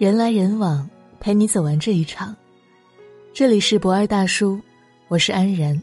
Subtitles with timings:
[0.00, 0.88] 人来人往，
[1.20, 2.34] 陪你走完这一场。
[3.34, 4.58] 这里是博二大叔，
[5.08, 5.78] 我是安然。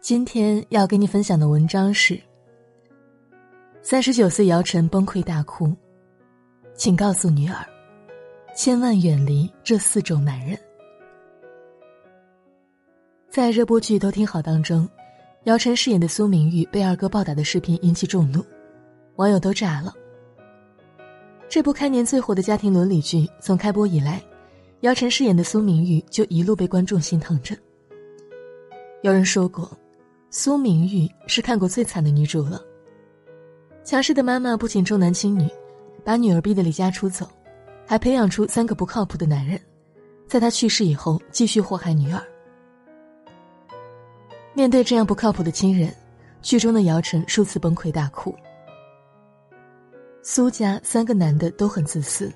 [0.00, 2.20] 今天要跟你分享的文章是：
[3.80, 5.72] 三十九岁姚晨崩溃大哭，
[6.74, 7.64] 请告诉女儿，
[8.56, 10.58] 千万远离这四种男人。
[13.30, 14.88] 在热播剧《都挺好》当中，
[15.44, 18.44] 姚晨饰演的苏明玉被二哥暴打的视频引起众怒，
[19.14, 19.94] 网友都炸了。
[21.52, 24.22] 这部开年最火的家庭伦理剧，从开播以来，
[24.80, 27.54] 姚晨饰演的苏明玉就一路被观众心疼着。
[29.02, 29.70] 有人说过，
[30.30, 32.58] 苏明玉是看过最惨的女主了。
[33.84, 35.46] 强势的妈妈不仅重男轻女，
[36.02, 37.28] 把女儿逼得离家出走，
[37.86, 39.60] 还培养出三个不靠谱的男人，
[40.26, 42.22] 在她去世以后继续祸害女儿。
[44.54, 45.94] 面对这样不靠谱的亲人，
[46.40, 48.34] 剧中的姚晨数次崩溃大哭。
[50.24, 52.32] 苏家三个男的都很自私。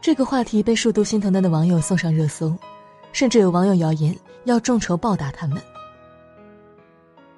[0.00, 2.56] 这个话题被数度心疼他的网友送上热搜，
[3.12, 5.60] 甚至有网友谣言要众筹报答他们。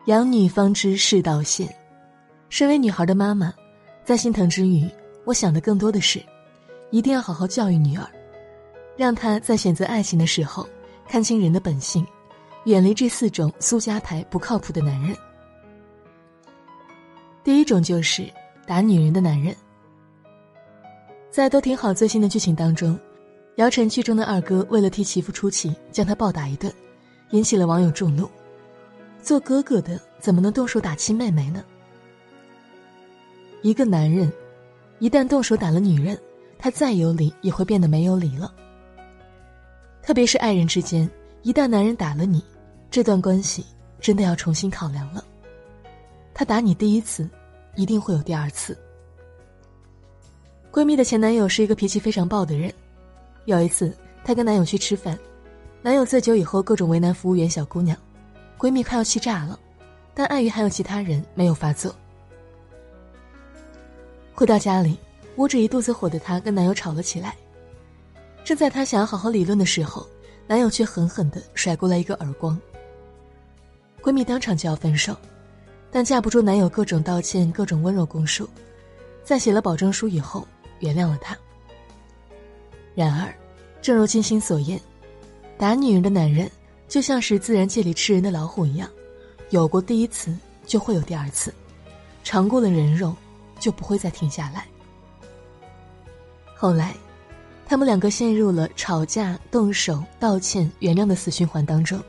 [0.06, 1.75] 养女方知世道险，
[2.50, 3.53] 身为女孩的妈妈，
[4.05, 4.86] 在心疼之余，
[5.25, 6.22] 我想的更多的是，
[6.91, 8.06] 一定要好好教育女儿，
[8.94, 10.69] 让她在选择爱情的时候
[11.09, 12.06] 看清人的本性，
[12.64, 15.16] 远离这四种苏家牌不靠谱的男人。
[17.42, 18.31] 第一种就是。
[18.66, 19.54] 打女人的男人，
[21.30, 22.98] 在都挺好最新的剧情当中，
[23.56, 26.72] 姚晨剧中的二哥为了替媳妇出气，将她暴打一顿，
[27.30, 28.28] 引起了网友众怒。
[29.22, 31.62] 做哥哥的怎么能动手打亲妹妹呢？
[33.60, 34.32] 一个男人，
[34.98, 36.18] 一旦动手打了女人，
[36.58, 38.50] 他再有理也会变得没有理了。
[40.02, 41.08] 特别是爱人之间，
[41.42, 42.42] 一旦男人打了你，
[42.90, 43.64] 这段关系
[44.00, 45.22] 真的要重新考量了。
[46.32, 47.28] 他打你第一次。
[47.77, 48.77] 一定会有第二次。
[50.72, 52.72] 闺蜜的前男友是一个脾气非常暴的人，
[53.44, 55.19] 有一次她跟男友去吃饭，
[55.82, 57.97] 男友醉酒以后各种为难服务员小姑娘，
[58.59, 59.59] 闺蜜快要气炸了，
[60.15, 61.94] 但碍于还有其他人，没有发作。
[64.34, 64.98] 回到家里，
[65.37, 67.37] 窝着一肚子火的她跟男友吵了起来，
[68.44, 70.04] 正在她想要好好理论的时候，
[70.48, 72.60] 男友却狠狠的甩过来一个耳光。
[74.03, 75.16] 闺蜜当场就要分手。
[75.94, 78.50] 但架不住男友各种道歉、各种温柔供述，
[79.22, 80.44] 在写了保证书以后，
[80.81, 81.38] 原谅了他。
[82.97, 83.32] 然而，
[83.81, 84.81] 正如金星所言，
[85.56, 86.50] 打女人的男人
[86.88, 88.91] 就像是自然界里吃人的老虎一样，
[89.50, 91.54] 有过第一次就会有第二次，
[92.25, 93.15] 尝过了人肉，
[93.60, 94.66] 就不会再停下来。
[96.56, 96.93] 后来，
[97.69, 102.03] 他们两个陷入了吵架、动手、道歉、原谅的死循环当中。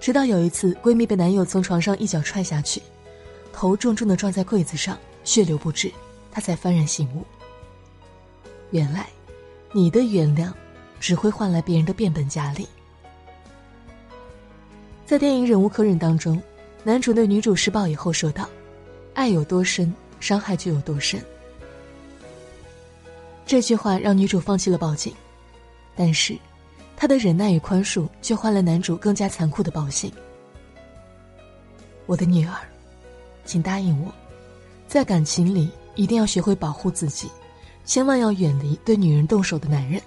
[0.00, 2.80] 直到有一次，闺蜜被男友从床上一脚踹下去，
[3.52, 5.92] 头重重的撞在柜子上，血流不止，
[6.32, 7.22] 她才幡然醒悟。
[8.70, 9.06] 原来，
[9.72, 10.50] 你的原谅，
[10.98, 12.66] 只会换来别人的变本加厉。
[15.04, 16.40] 在电影《忍无可忍》当中，
[16.82, 18.48] 男主对女主施暴以后说道
[19.12, 21.22] ：“爱有多深，伤害就有多深。”
[23.44, 25.12] 这句话让女主放弃了报警，
[25.94, 26.38] 但是。
[27.00, 30.12] 他的忍耐与宽恕，却换了男主更加残酷的报信。
[32.04, 32.54] 我的女儿，
[33.42, 34.12] 请答应我，
[34.86, 37.30] 在感情里一定要学会保护自己，
[37.86, 39.98] 千万要远离对女人动手的男人。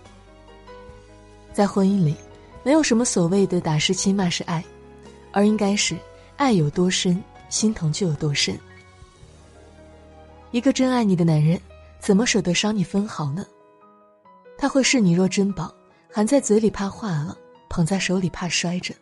[1.52, 2.16] 在婚姻里，
[2.62, 4.64] 没有什么所谓的打是亲骂是爱，
[5.32, 5.98] 而应该是
[6.38, 8.56] 爱有多深，心疼就有多深。
[10.52, 11.60] 一个真爱你的男人，
[12.00, 13.44] 怎么舍得伤你分毫呢？
[14.60, 15.74] 他会视你若珍宝。
[16.16, 17.36] 含在嘴里怕化了，
[17.70, 18.94] 捧在手里怕摔着。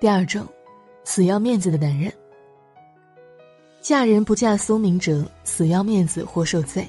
[0.00, 0.44] 第二种，
[1.04, 2.12] 死要面子的男人。
[3.80, 6.84] 嫁人不嫁苏明哲，死要面子活受罪。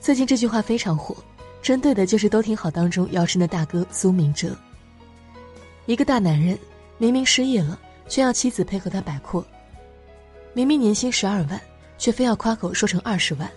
[0.00, 1.14] 最近这句话非常火，
[1.60, 4.56] 针对的就是都挺好当中姚晨的大哥苏明哲。
[5.84, 6.58] 一个大男人
[6.96, 7.78] 明明失业了，
[8.08, 9.44] 却要妻子配合他摆阔；
[10.54, 11.60] 明明年薪十二万，
[11.98, 13.50] 却非要夸口说成二十万。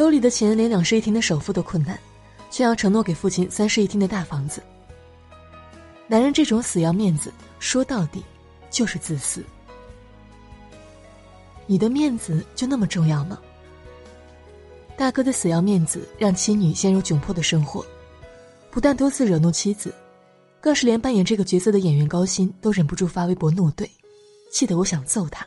[0.00, 2.00] 兜里的钱连两室一厅的首付都困难，
[2.50, 4.62] 却要承诺给父亲三室一厅的大房子。
[6.06, 8.24] 男人这种死要面子，说到底
[8.70, 9.44] 就是自私。
[11.66, 13.38] 你的面子就那么重要吗？
[14.96, 17.84] 大哥的死要面子，让妻女陷入窘迫的生活，
[18.70, 19.94] 不但多次惹怒妻子，
[20.62, 23.86] 更是连扮演这个角色的演员高鑫都忍不住发微博怒怼，
[24.50, 25.46] 气得我想揍他。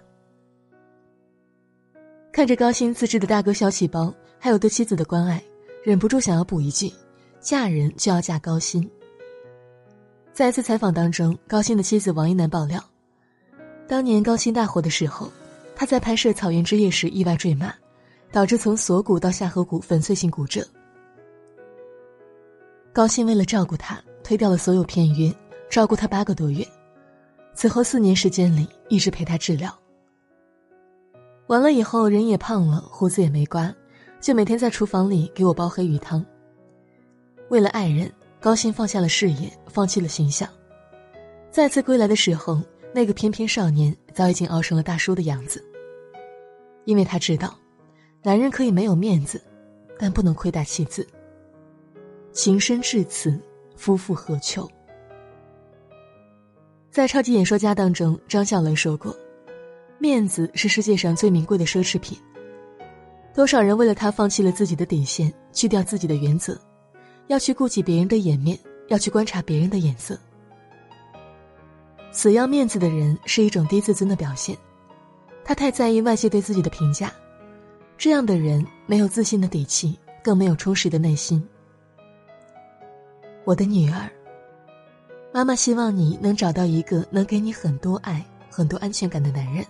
[2.31, 4.13] 看着高鑫自制的大哥小气包。
[4.43, 5.41] 还有对妻子的关爱，
[5.85, 6.91] 忍不住想要补一句
[7.39, 8.91] ：“嫁人就要嫁高薪。”
[10.33, 12.83] 在一次采访当中，高鑫的妻子王一楠爆料，
[13.87, 15.31] 当年高鑫大火的时候，
[15.77, 17.73] 他在拍摄《草原之夜》时意外坠马，
[18.33, 20.61] 导致从锁骨到下颌骨粉碎性骨折。
[22.91, 25.33] 高鑫为了照顾他，推掉了所有片约，
[25.69, 26.67] 照顾他八个多月。
[27.53, 29.73] 此后四年时间里，一直陪他治疗。
[31.47, 33.73] 完了以后，人也胖了，胡子也没刮，
[34.23, 36.25] 就每天在厨房里给我煲黑鱼汤。
[37.49, 38.09] 为了爱人，
[38.39, 40.47] 高鑫放下了事业，放弃了形象。
[41.51, 42.61] 再次归来的时候，
[42.93, 45.61] 那个翩翩少年早已经熬成了大叔的样子。
[46.85, 47.53] 因为他知道，
[48.23, 49.43] 男人可以没有面子，
[49.99, 51.05] 但不能亏待妻子。
[52.31, 53.37] 情深至此，
[53.75, 54.71] 夫复何求？
[56.89, 59.13] 在《超级演说家》当中，张小雷说过
[59.99, 62.17] ：“面子是世界上最名贵的奢侈品。
[63.33, 66.55] 多少人为了他放弃了自己的底线，去掉自己的原则，
[67.27, 68.57] 要去顾及别人的颜面，
[68.89, 70.15] 要去观察别人的眼色。
[72.11, 74.55] 死要面子的人是一种低自尊的表现，
[75.43, 77.11] 他太在意外界对自己的评价。
[77.97, 81.43] 这样的人没有自信的底气，更没有充实的内心。”
[83.45, 84.07] 我的女儿，
[85.33, 89.65] 妈妈希望你能找到一个能给你很多爱、很多安全感的男人。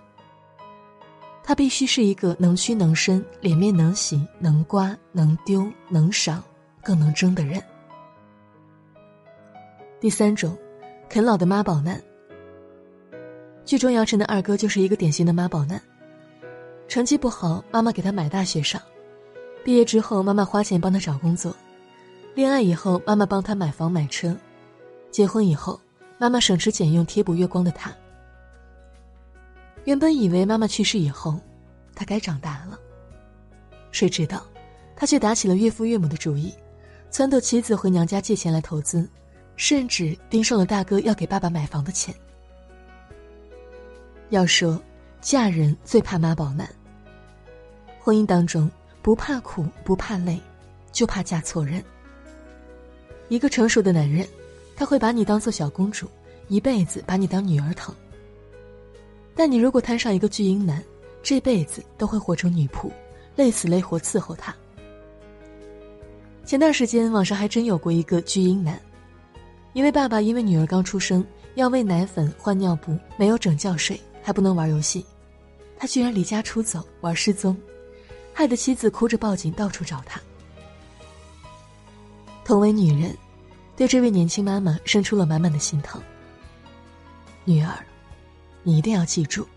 [1.43, 6.41] 他必须是一个能屈能伸、脸面能洗、能刮、能丢、能赏、
[6.81, 7.61] 更能争的人。
[9.99, 10.57] 第三种，
[11.09, 12.01] 啃老的妈宝男。
[13.65, 15.81] 剧中姚晨的二哥就是一个典型的妈宝男，
[16.87, 18.81] 成绩不好，妈妈给他买大学上，
[19.63, 21.55] 毕业之后，妈妈花钱帮他找工作。
[22.35, 24.33] 恋爱以后，妈妈帮他买房买车；
[25.11, 25.79] 结婚以后，
[26.17, 27.93] 妈妈省吃俭用贴补月光的他。
[29.85, 31.39] 原本以为妈妈去世以后，
[31.93, 32.79] 他该长大了，
[33.91, 34.45] 谁知道，
[34.95, 36.53] 他却打起了岳父岳母的主意，
[37.11, 39.09] 撺掇妻子回娘家借钱来投资，
[39.57, 42.15] 甚至盯上了大哥要给爸爸买房的钱。
[44.29, 44.81] 要说，
[45.19, 46.67] 嫁人最怕妈宝男。
[47.99, 48.71] 婚姻当中
[49.01, 50.39] 不怕苦不怕累，
[50.91, 51.83] 就怕嫁错人。
[53.27, 54.27] 一个成熟的男人，
[54.75, 56.07] 他会把你当做小公主，
[56.47, 57.93] 一辈子把你当女儿疼。
[59.35, 60.83] 但你如果摊上一个巨婴男，
[61.21, 62.91] 这辈子都会活成女仆，
[63.35, 64.53] 累死累活伺候他。
[66.45, 68.79] 前段时间网上还真有过一个巨婴男，
[69.73, 71.25] 一位爸爸因为女儿刚出生
[71.55, 75.05] 要喂奶粉、换尿布，没有整觉睡，还不能玩游戏，
[75.77, 77.57] 他居然离家出走玩失踪，
[78.33, 80.21] 害得妻子哭着报警，到处找他。
[82.45, 83.15] 同为女人。
[83.75, 85.99] 对这位年轻妈妈生出了满满的心疼。
[87.43, 87.73] 女儿，
[88.63, 89.47] 你一定要记住，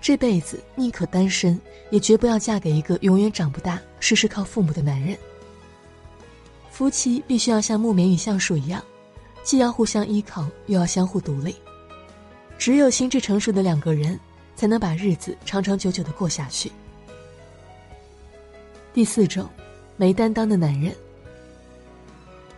[0.00, 1.58] 这辈子宁可单身，
[1.90, 5.16] 也绝不要嫁给一个永远长不大、事事靠父母的男人。
[6.70, 8.82] 夫妻必须要像木棉与橡树一样，
[9.42, 11.54] 既要互相依靠，又要相互独立。
[12.58, 14.18] 只有心智成熟的两个人，
[14.56, 16.70] 才能把日子长长久久的过下去。
[18.92, 19.48] 第四种，
[19.96, 20.94] 没担当的男人。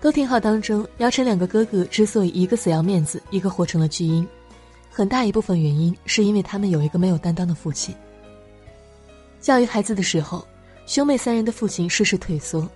[0.01, 0.39] 都挺好。
[0.39, 4.27] 当中，姚晨两个哥哥之所以一个死要面子，一个活成了巨婴，
[4.97, 7.95] 很大一部分原因是因为他们有一个没有担当的父亲。
[9.43, 10.43] 教育孩子的时候，
[10.87, 12.67] 兄妹三人的父亲事事退缩。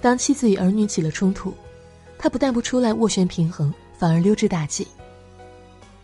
[0.00, 1.52] 当妻子与儿女起了冲突，
[2.18, 4.88] 他不但不出来斡旋平衡，反而溜之大吉。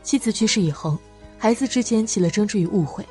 [0.02, 0.98] 妻子去世以后，
[1.38, 3.02] 孩子之间起了争执与误会，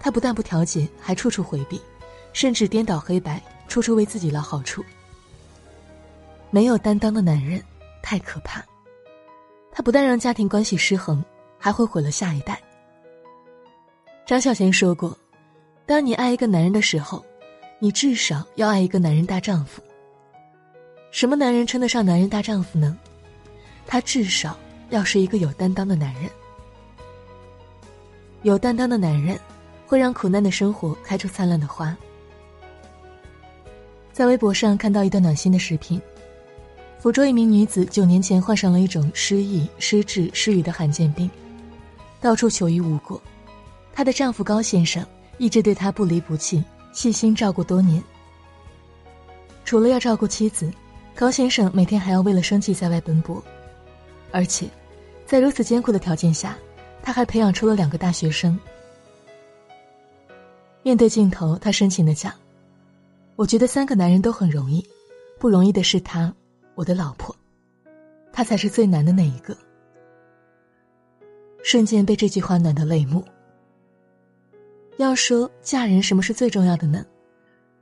[0.00, 1.80] 他不但不调解，还处处回避，
[2.32, 4.84] 甚至颠倒黑白，处处为自己捞好处。
[6.50, 7.62] 没有担当的男人，
[8.02, 8.64] 太可怕。
[9.70, 11.24] 他不但让家庭关系失衡，
[11.62, 12.60] 还会毁了下一代。
[14.26, 15.16] 张小娴说过
[15.86, 17.24] ：“当你爱一个男人的时候，
[17.78, 19.80] 你至少要爱一个男人大丈夫。
[21.12, 22.98] 什么男人称得上男人大丈夫呢？
[23.86, 24.58] 他至少
[24.90, 26.24] 要是一个有担当的男人。
[28.42, 29.38] 有担当的男人，
[29.86, 31.96] 会让苦难的生活开出灿烂的花。”
[34.12, 36.02] 在微博上看到一段暖心的视频。
[36.98, 41.28] 福州一名女子九年前患上了一种失忆、失智、失语的罕见病，
[42.22, 43.20] 到处求医无果。
[43.92, 45.04] 她的丈夫高先生
[45.36, 48.02] 一直对她不离不弃，细心照顾多年。
[49.64, 50.72] 除了要照顾妻子，
[51.14, 53.42] 高先生每天还要为了生计在外奔波，
[54.30, 54.66] 而且，
[55.26, 56.56] 在如此艰苦的条件下，
[57.02, 58.58] 他还培养出了两个大学生。
[60.82, 62.32] 面对镜头，他深情的讲
[63.36, 64.86] ：“我觉得三个男人都很容易，
[65.38, 66.32] 不容易的是他。”
[66.74, 67.34] 我的老婆，
[68.32, 69.56] 他才是最难的那一个。
[71.72, 73.24] 瞬间被这句话暖得泪目。
[74.98, 77.02] 要说嫁人什么是最重要的呢？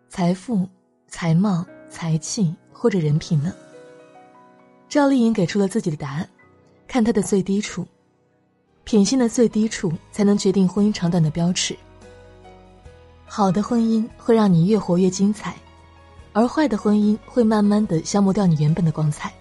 [0.08, 0.64] 财富、
[1.08, 3.52] 才貌、才气或者人品呢？
[4.88, 6.28] 赵丽颖给出了自己的答案：
[6.86, 7.84] 看她的最低处，
[8.84, 11.76] 品性的最低处才能决定婚姻长短的标尺。
[13.26, 15.56] 好的婚姻会让你越活越精彩，
[16.32, 19.32] 而坏的婚姻会慢慢的消磨掉你原本的光彩。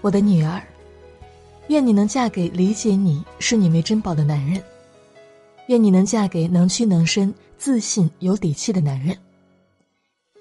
[0.00, 0.60] 我的女儿，
[1.68, 4.62] 愿你能嫁给理解你、视你为珍宝的男人。
[5.66, 9.16] 愿你能嫁给能屈能伸、自信有底气的男人。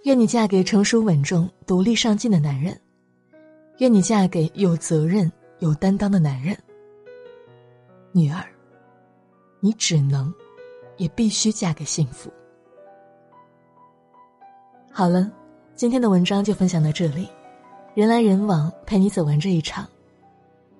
[0.04, 2.80] 愿你嫁给成熟稳重、独立上进的男人。
[3.80, 6.56] 愿你嫁给有责任、有担当的男人。
[8.12, 8.46] 女儿，
[9.60, 10.32] 你只能，
[10.98, 12.32] 也必须嫁给幸福。
[14.92, 15.30] 好了，
[15.76, 17.28] 今天的文章就分享到这里。
[17.96, 19.90] 人来人往，陪你走完这一场。